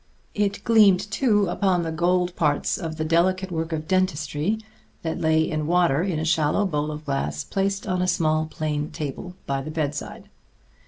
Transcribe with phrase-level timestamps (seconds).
[0.33, 4.57] It gleamed, too, upon the gold parts of the delicate work of dentistry
[5.03, 8.89] that lay in water in a shallow bowl of glass placed on a small, plain
[8.89, 10.27] table by the bedside.